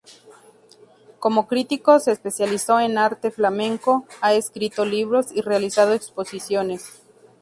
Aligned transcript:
Como 1.19 1.47
crítico 1.47 1.99
se 1.99 2.11
especializó 2.11 2.79
en 2.79 2.97
arte 2.97 3.29
flamenco, 3.29 4.07
ha 4.21 4.33
escrito 4.33 4.83
libros 4.83 5.27
y 5.31 5.41
realizado 5.41 5.93
exposiciones. 5.93 7.03